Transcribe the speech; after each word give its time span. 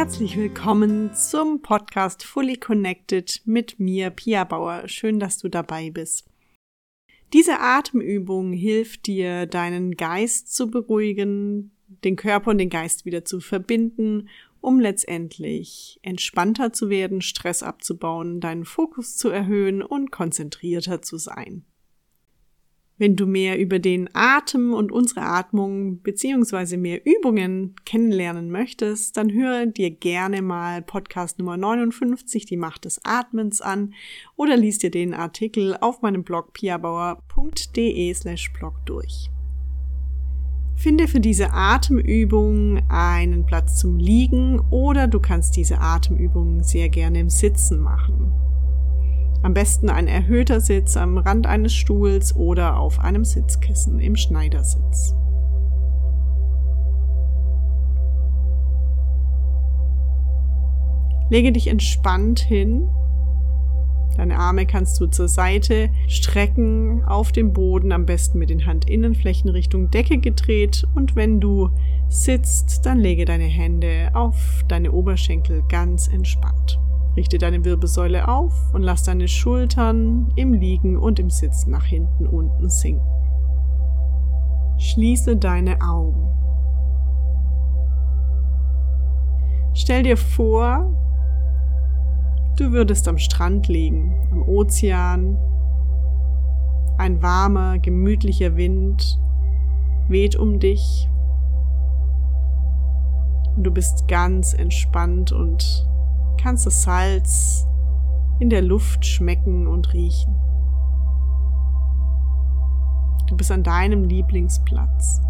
Herzlich 0.00 0.38
willkommen 0.38 1.12
zum 1.12 1.60
Podcast 1.60 2.24
Fully 2.24 2.56
Connected 2.56 3.42
mit 3.44 3.78
mir, 3.78 4.08
Pia 4.08 4.44
Bauer. 4.44 4.88
Schön, 4.88 5.20
dass 5.20 5.36
du 5.36 5.50
dabei 5.50 5.90
bist. 5.90 6.24
Diese 7.34 7.60
Atemübung 7.60 8.54
hilft 8.54 9.06
dir, 9.06 9.44
deinen 9.44 9.98
Geist 9.98 10.56
zu 10.56 10.70
beruhigen, 10.70 11.72
den 12.02 12.16
Körper 12.16 12.52
und 12.52 12.56
den 12.56 12.70
Geist 12.70 13.04
wieder 13.04 13.26
zu 13.26 13.40
verbinden, 13.40 14.30
um 14.62 14.80
letztendlich 14.80 16.00
entspannter 16.00 16.72
zu 16.72 16.88
werden, 16.88 17.20
Stress 17.20 17.62
abzubauen, 17.62 18.40
deinen 18.40 18.64
Fokus 18.64 19.18
zu 19.18 19.28
erhöhen 19.28 19.82
und 19.82 20.10
konzentrierter 20.10 21.02
zu 21.02 21.18
sein. 21.18 21.66
Wenn 23.00 23.16
du 23.16 23.26
mehr 23.26 23.58
über 23.58 23.78
den 23.78 24.10
Atem 24.12 24.74
und 24.74 24.92
unsere 24.92 25.22
Atmung 25.22 26.02
beziehungsweise 26.02 26.76
mehr 26.76 27.00
Übungen 27.06 27.74
kennenlernen 27.86 28.50
möchtest, 28.50 29.16
dann 29.16 29.32
hör 29.32 29.64
dir 29.64 29.90
gerne 29.90 30.42
mal 30.42 30.82
Podcast 30.82 31.38
Nummer 31.38 31.56
59, 31.56 32.44
die 32.44 32.58
Macht 32.58 32.84
des 32.84 33.00
Atmens 33.02 33.62
an 33.62 33.94
oder 34.36 34.54
liest 34.54 34.82
dir 34.82 34.90
den 34.90 35.14
Artikel 35.14 35.78
auf 35.80 36.02
meinem 36.02 36.24
Blog 36.24 36.52
piabauer.de 36.52 38.12
slash 38.12 38.52
blog 38.52 38.74
durch. 38.84 39.30
Finde 40.76 41.08
für 41.08 41.20
diese 41.20 41.54
Atemübung 41.54 42.82
einen 42.90 43.46
Platz 43.46 43.78
zum 43.78 43.96
Liegen 43.96 44.60
oder 44.70 45.08
du 45.08 45.20
kannst 45.20 45.56
diese 45.56 45.80
Atemübung 45.80 46.62
sehr 46.62 46.90
gerne 46.90 47.20
im 47.20 47.30
Sitzen 47.30 47.80
machen. 47.80 48.39
Am 49.42 49.54
besten 49.54 49.88
ein 49.88 50.06
erhöhter 50.06 50.60
Sitz 50.60 50.96
am 50.96 51.16
Rand 51.16 51.46
eines 51.46 51.72
Stuhls 51.72 52.36
oder 52.36 52.78
auf 52.78 52.98
einem 52.98 53.24
Sitzkissen 53.24 53.98
im 53.98 54.16
Schneidersitz. 54.16 55.14
Lege 61.30 61.52
dich 61.52 61.68
entspannt 61.68 62.40
hin. 62.40 62.88
Deine 64.16 64.36
Arme 64.36 64.66
kannst 64.66 65.00
du 65.00 65.06
zur 65.06 65.28
Seite 65.28 65.88
strecken, 66.08 67.04
auf 67.04 67.32
dem 67.32 67.54
Boden, 67.54 67.92
am 67.92 68.04
besten 68.04 68.38
mit 68.38 68.50
den 68.50 68.66
Handinnenflächen 68.66 69.48
Richtung 69.48 69.90
Decke 69.90 70.18
gedreht. 70.18 70.86
Und 70.94 71.16
wenn 71.16 71.40
du 71.40 71.70
sitzt, 72.08 72.84
dann 72.84 72.98
lege 72.98 73.24
deine 73.24 73.44
Hände 73.44 74.10
auf 74.12 74.64
deine 74.68 74.92
Oberschenkel 74.92 75.62
ganz 75.68 76.08
entspannt. 76.08 76.78
Richte 77.16 77.38
deine 77.38 77.64
Wirbelsäule 77.64 78.28
auf 78.28 78.52
und 78.72 78.82
lass 78.82 79.02
deine 79.02 79.26
Schultern 79.26 80.32
im 80.36 80.52
Liegen 80.52 80.96
und 80.96 81.18
im 81.18 81.30
Sitzen 81.30 81.70
nach 81.70 81.84
hinten 81.84 82.26
unten 82.26 82.68
sinken. 82.68 83.04
Schließe 84.78 85.36
deine 85.36 85.80
Augen. 85.82 86.26
Stell 89.74 90.02
dir 90.02 90.16
vor, 90.16 90.94
du 92.56 92.72
würdest 92.72 93.08
am 93.08 93.18
Strand 93.18 93.68
liegen, 93.68 94.28
am 94.30 94.42
Ozean. 94.42 95.36
Ein 96.98 97.22
warmer, 97.22 97.78
gemütlicher 97.78 98.56
Wind 98.56 99.18
weht 100.08 100.36
um 100.36 100.58
dich. 100.58 101.08
Und 103.56 103.64
du 103.64 103.70
bist 103.70 104.06
ganz 104.08 104.54
entspannt 104.54 105.32
und 105.32 105.88
kannst 106.40 106.66
das 106.66 106.82
Salz 106.82 107.66
in 108.38 108.48
der 108.48 108.62
Luft 108.62 109.04
schmecken 109.04 109.66
und 109.66 109.92
riechen. 109.92 110.34
Du 113.28 113.36
bist 113.36 113.52
an 113.52 113.62
deinem 113.62 114.04
Lieblingsplatz. 114.04 115.20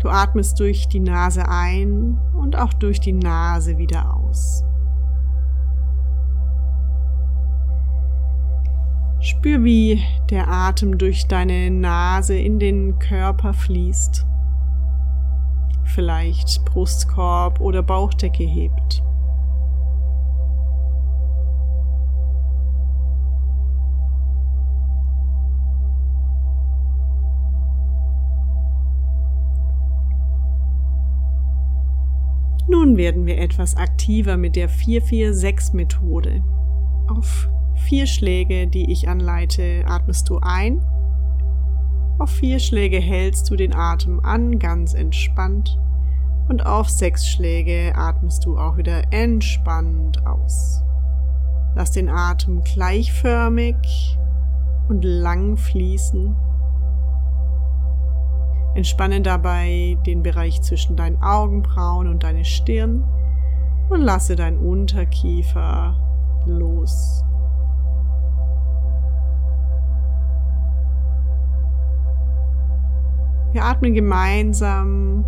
Du 0.00 0.08
atmest 0.08 0.58
durch 0.58 0.88
die 0.88 1.00
Nase 1.00 1.48
ein 1.48 2.18
und 2.34 2.56
auch 2.56 2.72
durch 2.72 2.98
die 2.98 3.12
Nase 3.12 3.78
wieder 3.78 4.16
aus. 4.16 4.64
Spür, 9.20 9.62
wie 9.62 10.02
der 10.30 10.48
Atem 10.48 10.98
durch 10.98 11.28
deine 11.28 11.70
Nase 11.70 12.36
in 12.36 12.58
den 12.58 12.98
Körper 12.98 13.52
fließt 13.52 14.26
vielleicht 15.94 16.64
Brustkorb 16.64 17.60
oder 17.60 17.82
Bauchdecke 17.82 18.44
hebt. 18.44 19.02
Nun 32.68 32.96
werden 32.96 33.26
wir 33.26 33.38
etwas 33.38 33.76
aktiver 33.76 34.36
mit 34.36 34.56
der 34.56 34.70
446-Methode. 34.70 36.42
Auf 37.08 37.48
vier 37.74 38.06
Schläge, 38.06 38.66
die 38.66 38.90
ich 38.90 39.08
anleite, 39.08 39.84
atmest 39.86 40.28
du 40.30 40.38
ein 40.40 40.80
auf 42.22 42.30
vier 42.30 42.60
Schläge 42.60 43.00
hältst 43.00 43.50
du 43.50 43.56
den 43.56 43.74
Atem 43.74 44.20
an, 44.24 44.60
ganz 44.60 44.94
entspannt. 44.94 45.76
Und 46.48 46.64
auf 46.64 46.88
sechs 46.88 47.26
Schläge 47.26 47.92
atmest 47.96 48.44
du 48.44 48.56
auch 48.58 48.76
wieder 48.76 49.12
entspannt 49.12 50.24
aus. 50.24 50.84
Lass 51.74 51.90
den 51.90 52.08
Atem 52.08 52.62
gleichförmig 52.62 54.18
und 54.88 55.04
lang 55.04 55.56
fließen. 55.56 56.36
Entspanne 58.76 59.20
dabei 59.20 59.98
den 60.06 60.22
Bereich 60.22 60.62
zwischen 60.62 60.96
deinen 60.96 61.20
Augenbrauen 61.22 62.06
und 62.06 62.22
deine 62.22 62.44
Stirn 62.44 63.04
und 63.90 64.00
lasse 64.00 64.36
deinen 64.36 64.58
Unterkiefer 64.58 65.96
los. 66.46 67.24
Wir 73.52 73.64
atmen 73.64 73.92
gemeinsam 73.92 75.26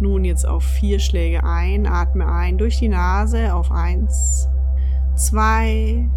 nun 0.00 0.24
jetzt 0.24 0.46
auf 0.48 0.64
vier 0.64 0.98
Schläge 0.98 1.44
ein. 1.44 1.86
Atme 1.86 2.26
ein 2.26 2.56
durch 2.56 2.78
die 2.78 2.88
Nase 2.88 3.54
auf 3.54 3.70
eins, 3.70 4.48
zwei, 5.14 6.08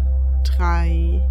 drei, 0.42 1.22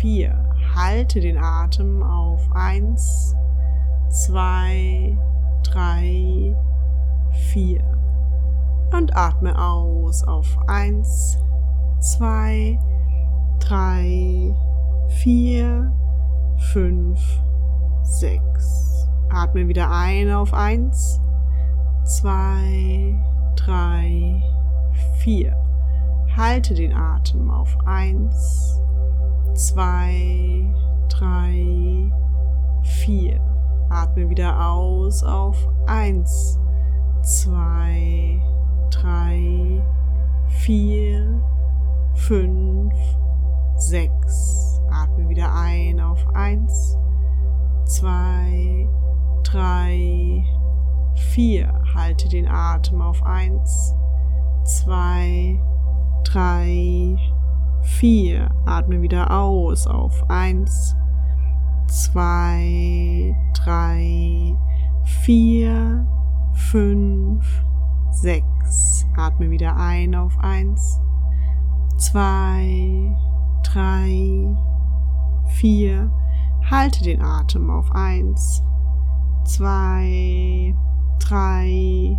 vier. 0.00 0.42
Halte 0.74 1.20
den 1.20 1.38
Atem 1.38 2.02
auf 2.02 2.50
eins, 2.52 3.36
zwei, 4.10 5.16
drei, 5.62 6.56
vier. 7.52 7.84
Und 8.92 9.16
atme 9.16 9.56
aus 9.60 10.24
auf 10.24 10.58
eins, 10.66 11.38
zwei, 12.00 12.78
drei, 13.60 14.52
vier, 15.08 15.92
fünf, 16.72 17.20
sechs. 18.02 18.85
Atme 19.28 19.68
wieder 19.68 19.90
ein 19.90 20.30
auf 20.30 20.54
eins, 20.54 21.20
zwei, 22.04 23.14
drei, 23.56 24.42
vier. 25.18 25.56
Halte 26.36 26.74
den 26.74 26.92
Atem 26.92 27.50
auf 27.50 27.76
eins, 27.86 28.80
zwei, 29.54 30.64
drei, 31.08 32.10
vier. 32.82 33.40
Atme 33.88 34.28
wieder 34.28 34.68
aus 34.68 35.22
auf 35.22 35.56
eins, 35.86 36.58
zwei, 37.22 38.40
drei, 38.90 39.82
vier, 40.48 41.40
fünf, 42.14 42.94
sechs. 43.76 44.80
Atme 44.90 45.28
wieder 45.28 45.54
ein 45.54 46.00
auf 46.00 46.26
eins, 46.34 46.96
zwei, 47.84 48.88
drei, 49.46 50.44
vier. 51.14 51.72
Halte 51.94 52.28
den 52.28 52.48
Atem 52.48 53.00
auf 53.00 53.22
eins, 53.24 53.94
zwei, 54.64 55.60
drei, 56.24 57.16
vier. 57.82 58.50
Atme 58.66 59.00
wieder 59.02 59.30
aus 59.30 59.86
auf 59.86 60.28
eins, 60.28 60.96
zwei, 61.88 63.34
drei, 63.54 64.56
vier, 65.22 66.06
fünf, 66.52 67.64
sechs. 68.10 69.06
Atme 69.16 69.50
wieder 69.50 69.76
ein 69.76 70.14
auf 70.14 70.36
eins, 70.40 71.00
zwei, 71.96 73.16
drei, 73.62 74.56
vier. 75.46 76.10
Halte 76.68 77.04
den 77.04 77.22
Atem 77.22 77.70
auf 77.70 77.92
eins, 77.92 78.62
zwei, 79.46 80.74
drei, 81.18 82.18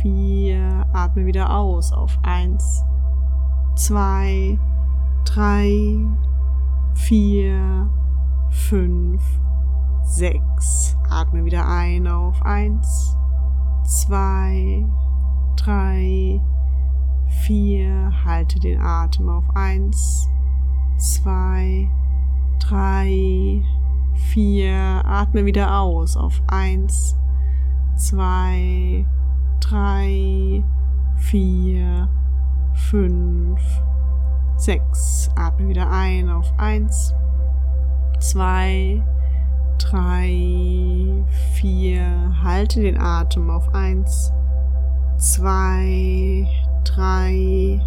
vier. 0.00 0.86
Atme 0.92 1.26
wieder 1.26 1.54
aus 1.54 1.92
auf 1.92 2.18
eins, 2.22 2.82
zwei, 3.74 4.58
drei, 5.24 5.98
vier, 6.94 7.90
fünf, 8.50 9.22
sechs. 10.02 10.96
Atme 11.10 11.44
wieder 11.44 11.68
ein 11.68 12.06
auf 12.06 12.42
eins, 12.42 13.16
zwei, 13.84 14.86
drei, 15.56 16.40
vier. 17.44 18.12
Halte 18.24 18.58
den 18.58 18.80
Atem 18.80 19.28
auf 19.28 19.44
eins, 19.54 20.28
zwei, 20.96 21.88
drei, 22.58 23.62
vier. 24.16 25.02
Atme 25.04 25.44
wieder 25.44 25.78
aus 25.78 26.16
auf 26.16 26.42
eins, 26.48 27.16
zwei, 27.96 29.06
drei, 29.60 30.62
vier, 31.16 32.08
fünf, 32.74 33.60
sechs. 34.56 35.30
Atme 35.36 35.68
wieder 35.68 35.90
ein 35.90 36.28
auf 36.28 36.52
eins, 36.58 37.14
zwei, 38.18 39.02
drei, 39.78 41.24
vier. 41.54 42.34
Halte 42.42 42.80
den 42.80 43.00
Atem 43.00 43.50
auf 43.50 43.74
eins, 43.74 44.32
zwei, 45.16 46.46
drei, 46.84 47.80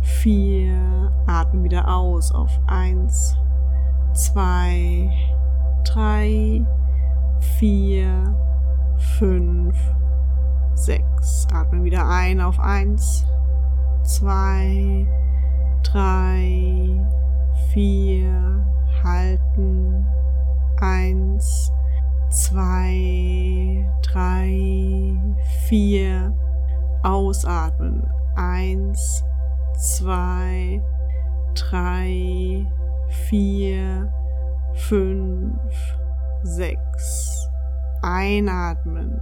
vier. 0.00 1.12
Atme 1.26 1.64
wieder 1.64 1.88
aus 1.88 2.32
auf 2.32 2.60
eins, 2.66 3.36
zwei, 4.12 5.10
drei, 5.84 6.64
vier, 7.58 8.34
fünf, 9.18 9.76
sechs. 10.74 11.46
Atme 11.52 11.84
wieder 11.84 12.08
ein 12.08 12.40
auf 12.40 12.58
eins, 12.58 13.26
zwei, 14.02 15.06
drei, 15.82 17.00
vier. 17.72 18.64
Halten. 19.04 20.06
Eins, 20.80 21.70
zwei, 22.30 23.86
drei, 24.02 25.14
vier. 25.68 26.32
Ausatmen. 27.02 28.02
Eins, 28.34 29.22
zwei, 29.76 30.82
drei, 31.54 32.66
vier, 33.28 34.10
fünf, 34.74 35.98
sechs. 36.42 37.48
Einatmen. 38.02 39.20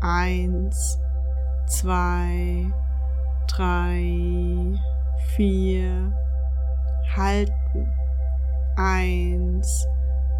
Eins, 0.00 0.98
zwei, 1.66 2.66
drei, 3.48 4.78
vier. 5.36 6.12
Halten. 7.16 7.88
Eins, 8.76 9.86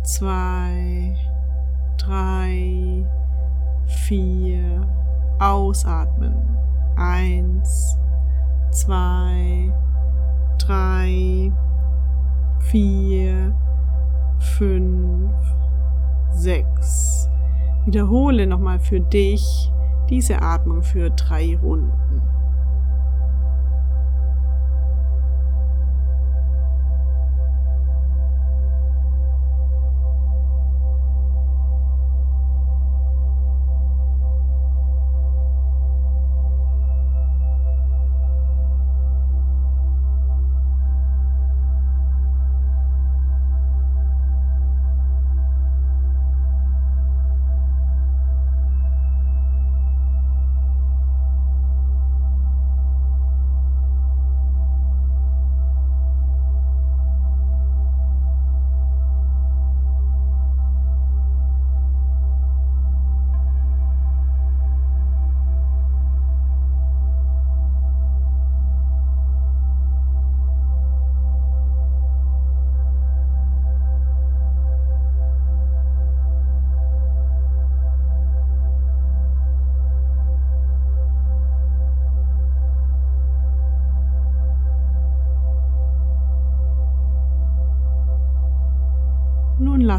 zwei, 0.02 1.16
drei, 1.96 3.04
vier. 3.86 4.86
Ausatmen. 5.38 6.58
Eins, 6.96 7.98
zwei, 8.70 9.72
drei, 10.58 11.52
vier, 12.60 13.54
fünf, 14.58 15.32
sechs. 16.32 17.28
Wiederhole 17.86 18.46
nochmal 18.46 18.78
für 18.78 19.00
dich 19.00 19.70
diese 20.08 20.40
Atmung 20.42 20.82
für 20.82 21.10
drei 21.10 21.58
Runden. 21.62 22.22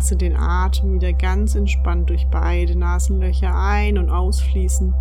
Lasse 0.05 0.17
den 0.17 0.37
Atem 0.37 0.93
wieder 0.93 1.13
ganz 1.13 1.55
entspannt 1.55 2.11
durch 2.11 2.27
beide 2.29 2.77
Nasenlöcher 2.77 3.55
ein- 3.55 3.97
und 3.97 4.11
ausfließen. 4.11 4.93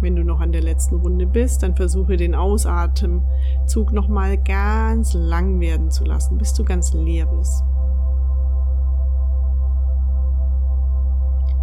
Wenn 0.00 0.16
du 0.16 0.24
noch 0.24 0.40
an 0.40 0.50
der 0.50 0.62
letzten 0.62 0.94
Runde 0.94 1.26
bist, 1.26 1.62
dann 1.62 1.76
versuche 1.76 2.16
den 2.16 2.34
Ausatemzug 2.34 3.92
nochmal 3.92 4.38
ganz 4.38 5.12
lang 5.12 5.60
werden 5.60 5.90
zu 5.90 6.06
lassen, 6.06 6.38
bis 6.38 6.54
du 6.54 6.64
ganz 6.64 6.94
leer 6.94 7.26
bist. 7.26 7.64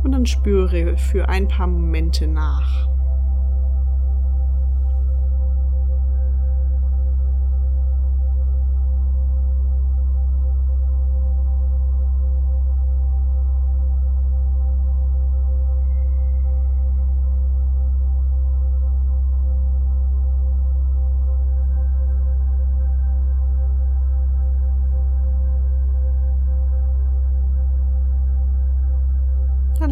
Und 0.03 0.11
dann 0.11 0.27
spüre 0.27 0.97
für 0.97 1.29
ein 1.29 1.47
paar 1.47 1.65
Momente 1.65 2.27
nach. 2.27 2.87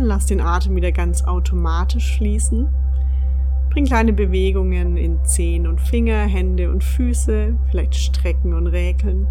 Lass 0.05 0.27
den 0.27 0.41
Atem 0.41 0.75
wieder 0.75 0.91
ganz 0.91 1.23
automatisch 1.23 2.17
fließen. 2.17 2.67
Bring 3.69 3.85
kleine 3.85 4.13
Bewegungen 4.13 4.95
in 4.95 5.23
Zehen 5.25 5.67
und 5.67 5.81
Finger, 5.81 6.25
Hände 6.25 6.71
und 6.71 6.83
Füße, 6.83 7.57
vielleicht 7.69 7.95
strecken 7.95 8.53
und 8.53 8.67
räkeln. 8.67 9.27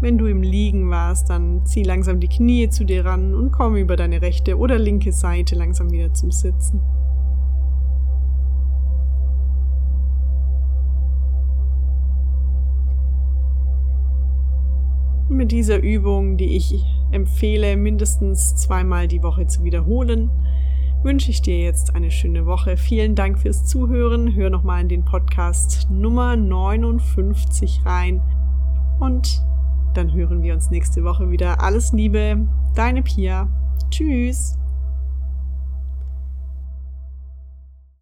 Wenn 0.00 0.16
du 0.16 0.26
im 0.26 0.42
Liegen 0.42 0.88
warst, 0.90 1.28
dann 1.28 1.66
zieh 1.66 1.82
langsam 1.82 2.20
die 2.20 2.28
Knie 2.28 2.70
zu 2.70 2.84
dir 2.84 3.04
ran 3.04 3.34
und 3.34 3.50
komm 3.50 3.76
über 3.76 3.96
deine 3.96 4.22
rechte 4.22 4.56
oder 4.56 4.78
linke 4.78 5.12
Seite 5.12 5.56
langsam 5.56 5.90
wieder 5.90 6.14
zum 6.14 6.30
Sitzen. 6.30 6.80
Mit 15.40 15.52
dieser 15.52 15.82
Übung, 15.82 16.36
die 16.36 16.54
ich 16.54 16.84
empfehle, 17.12 17.74
mindestens 17.78 18.56
zweimal 18.56 19.08
die 19.08 19.22
Woche 19.22 19.46
zu 19.46 19.64
wiederholen, 19.64 20.28
wünsche 21.02 21.30
ich 21.30 21.40
dir 21.40 21.58
jetzt 21.58 21.94
eine 21.94 22.10
schöne 22.10 22.44
Woche. 22.44 22.76
Vielen 22.76 23.14
Dank 23.14 23.38
fürs 23.38 23.64
Zuhören. 23.64 24.34
Hör 24.34 24.50
nochmal 24.50 24.82
in 24.82 24.90
den 24.90 25.02
Podcast 25.02 25.88
Nummer 25.90 26.36
59 26.36 27.80
rein 27.86 28.20
und 28.98 29.42
dann 29.94 30.12
hören 30.12 30.42
wir 30.42 30.52
uns 30.52 30.68
nächste 30.68 31.04
Woche 31.04 31.30
wieder. 31.30 31.62
Alles 31.62 31.94
Liebe, 31.94 32.46
deine 32.74 33.00
Pia. 33.00 33.48
Tschüss. 33.90 34.59